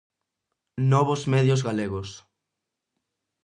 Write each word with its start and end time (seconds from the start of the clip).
Novos 0.91 1.21
medios 1.33 1.61
galegos. 1.67 2.09